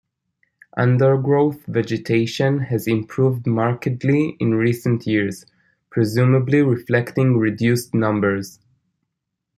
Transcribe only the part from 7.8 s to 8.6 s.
numbers.